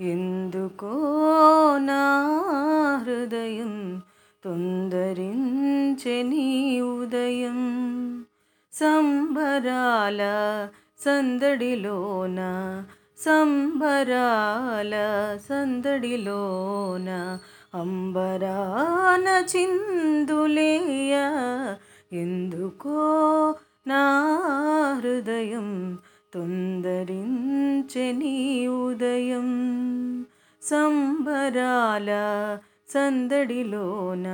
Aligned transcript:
ఎందుకో 0.00 0.92
నా 1.78 2.02
హృదయం 3.04 4.00
తొందరించే 4.44 6.22
నీ 6.22 6.80
ఉదయం? 6.80 7.60
సంబరాల 8.72 10.20
సందడిలోన 11.00 12.40
సంబరాల 13.18 14.94
సందడిలోన 15.48 17.38
అంబరాన 17.74 19.26
చిందులేయ 19.42 21.14
ఎందుకో 22.12 23.00
నా 23.86 24.02
హృదయం 25.02 25.98
తొందరించెని 26.34 28.68
ఉదయం. 28.68 29.48
సంబరాల 30.62 32.10
సందడిలోన 32.90 34.26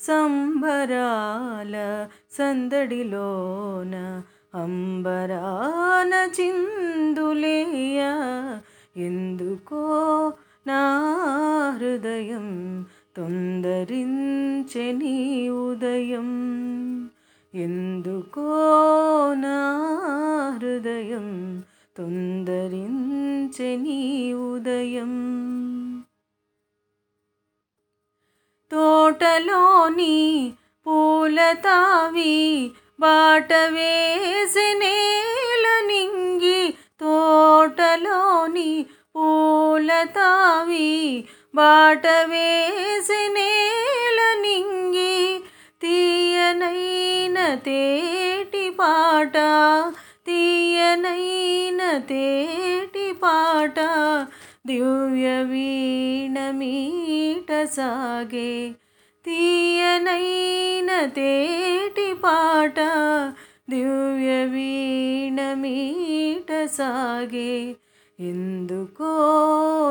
సంబరాల 0.00 2.06
సందడిలోన 2.32 4.22
అంబరాన 4.54 6.28
చిందులేయ. 6.40 8.02
ఎందుకో 8.96 10.32
నా 10.66 10.82
తోటలోని 28.72 30.16
పూల 30.86 31.38
తావి 31.62 32.34
బాట 33.00 33.52
వేసి 33.74 34.66
నేల 34.74 35.66
నింగి 35.86 36.60
తోటలోని 37.00 38.70
పూల 39.14 39.90
తావి 40.14 40.90
బాట 41.54 42.06
వేసి 42.28 43.22
నేల 43.28 44.20
నింగి 44.42 45.14
తీయనైన 45.82 47.38
తేటి 47.64 48.66
పాట 48.78 49.36
తీయనైన 50.26 51.82
తేటి 52.08 53.06
పాట 53.22 53.78
దివ్య 54.66 55.42
వీణమీట 55.42 57.50
సాగే 57.64 58.74
తీయనైన 59.24 61.06
తేటి 61.06 62.14
పాట 62.14 62.78
దివ్య 63.70 64.44
వీణమీట 64.44 66.50
సాగే. 66.66 67.76
ఎందుకో 68.20 69.12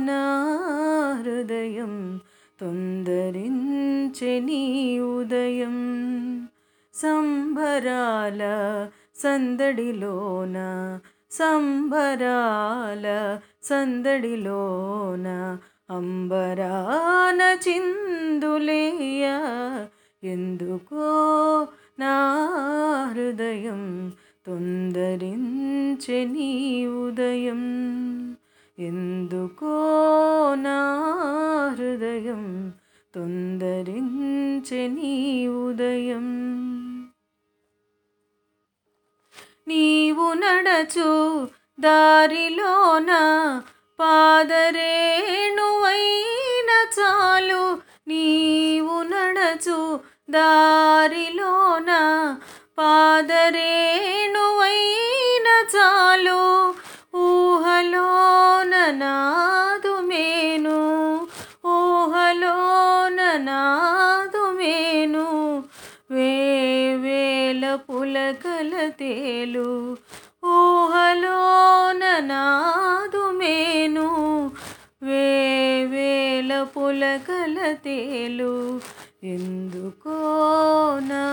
నా 0.00 0.24
హృదయం 1.22 2.20
తొందరించెని 2.60 4.62
ఉదయం 5.00 5.78
సంబరాల 6.94 8.42
సందడిలోన 9.22 10.56
సంబరాల 11.30 13.06
సందడిలోన 13.62 15.58
అంబరాన 15.90 17.58
చిందులేయ. 17.68 19.24
ఎందుకో 20.24 21.06
నా 22.00 22.14
హృదయం 23.14 24.12
తొందరించె 24.46 26.24
నీ 26.24 26.86
ఉదయం. 26.86 27.62
ఎందుకో 28.78 29.76
నా 30.58 30.78
హృదయం 31.78 32.72
తొందరించె 33.14 34.86
నీ 34.86 35.37
నీవు 39.68 40.32
నడచు 40.32 41.48
దారిలోన 41.80 43.10
పాదరేణువైన 44.00 44.70
చాలు. 46.98 47.80
నీవు 48.08 49.02
నడచు 49.02 50.00
దారిలోన 50.30 51.90
పాదరే 52.78 53.74
పులకల 68.58 68.88
తేలు 68.88 69.96
ఊహలోన 70.44 72.04
నాదు 72.18 73.30
వేవేల 75.02 76.62
పులకల 76.62 77.72
తేలు. 77.72 78.80
ఎందుకో 79.24 80.16
నా 81.02 81.26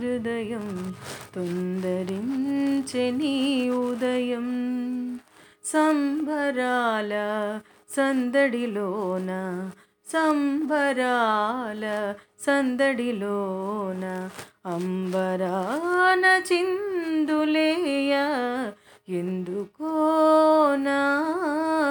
హృదయం 0.00 0.94
తొందరించెని 1.36 3.34
ఉదయం. 3.70 4.48
సంబరాల 5.64 7.12
సందడిలోన 7.96 9.30
సంబరాల 10.06 12.14
సందడిలోన 12.40 14.30
అంబరాన 14.66 16.42
చిందులేయ 16.52 18.14
ఎందుకో 19.08 19.90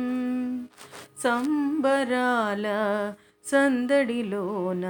సంబరాల 1.19 2.67
సందడిలోన 3.45 4.85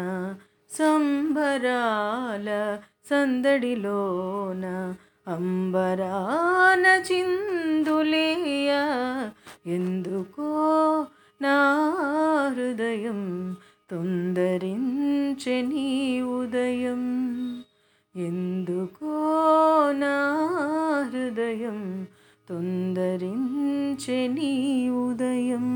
సంబరాల 0.72 2.78
సందడిలోన 3.10 4.96
అంబరాన 5.28 6.86
చిందులేయ 6.86 8.72
ఎందుకో 9.66 10.50
నా 11.42 11.58
హృదయం 12.58 13.20
తొందరించె 13.92 15.62
నీ 15.62 16.22
ఉదయం? 16.22 17.04
ఎందుకో 18.16 19.16
నా 19.94 20.16
హృదయం 21.14 22.08
తొందరించె 22.50 24.28
నీ 24.28 24.52
ఉదయం? 24.90 25.68